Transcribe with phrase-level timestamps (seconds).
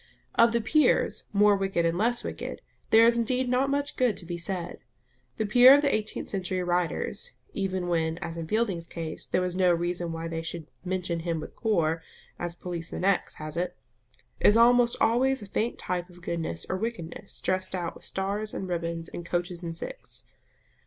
[0.33, 4.25] Of the peers, more wicked and less wicked, there is indeed not much good to
[4.25, 4.79] be said.
[5.37, 9.55] The peer of the eighteenth century writers (even when, as in Fielding's case, there was
[9.55, 12.01] no reason why they should "mention him with Kor,"
[12.39, 13.35] as Policeman X.
[13.35, 13.77] has it)
[14.39, 18.67] is almost always a faint type of goodness or wickedness dressed out with stars and
[18.67, 20.25] ribbons and coaches and six.